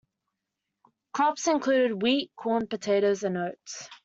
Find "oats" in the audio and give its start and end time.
3.37-3.87